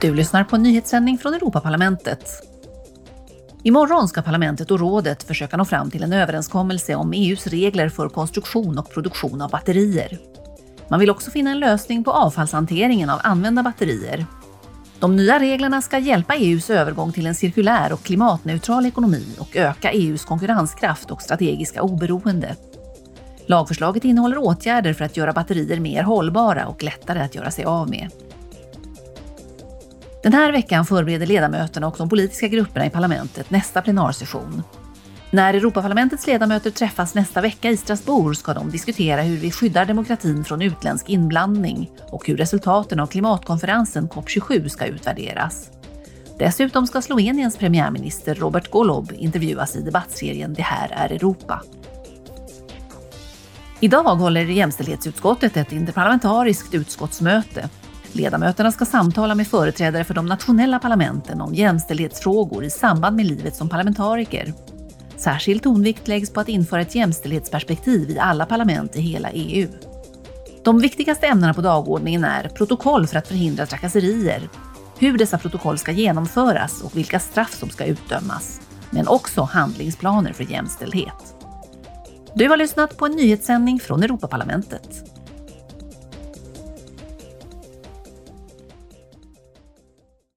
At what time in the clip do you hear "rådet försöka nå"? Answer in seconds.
4.80-5.64